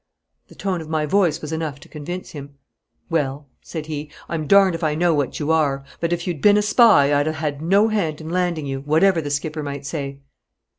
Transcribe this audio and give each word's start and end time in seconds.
The 0.47 0.55
tone 0.55 0.81
of 0.81 0.89
my 0.89 1.05
voice 1.05 1.43
was 1.43 1.51
enough 1.53 1.79
to 1.81 1.87
convince 1.87 2.31
him. 2.31 2.55
'Well,' 3.11 3.45
said 3.61 3.85
he,' 3.85 4.09
I'm 4.27 4.47
darned 4.47 4.73
if 4.73 4.83
I 4.83 4.95
know 4.95 5.13
what 5.13 5.39
you 5.39 5.51
are. 5.51 5.85
But 5.99 6.11
if 6.11 6.25
you'd 6.25 6.41
been 6.41 6.57
a 6.57 6.63
spy 6.63 7.13
I'd 7.13 7.27
ha' 7.27 7.35
had 7.35 7.61
no 7.61 7.87
hand 7.89 8.19
in 8.19 8.27
landing 8.31 8.65
you, 8.65 8.79
whatever 8.79 9.21
the 9.21 9.29
skipper 9.29 9.61
might 9.61 9.85
say.' 9.85 10.19